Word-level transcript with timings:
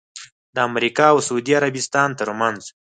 د 0.55 0.57
امریکا 0.69 1.05
اوسعودي 1.13 1.53
عربستان 1.59 2.09
ترمنځ 2.19 2.61